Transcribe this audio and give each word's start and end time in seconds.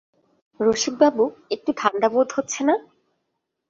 রসিকবাবু, 0.59 1.23
একটু 1.51 1.71
ঠাণ্ডা 1.77 2.07
বোধ 2.13 2.29
হচ্ছে 2.37 2.61
না? 2.63 2.75